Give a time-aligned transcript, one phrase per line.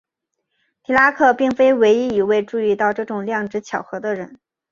[0.81, 4.39] 狄拉克并非唯一一位注意到这种量值巧合的人。